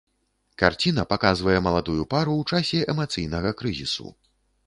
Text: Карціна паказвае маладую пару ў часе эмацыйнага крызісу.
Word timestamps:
Карціна 0.61 1.03
паказвае 1.11 1.57
маладую 1.67 2.03
пару 2.15 2.33
ў 2.37 2.43
часе 2.55 2.79
эмацыйнага 2.93 3.49
крызісу. 3.59 4.07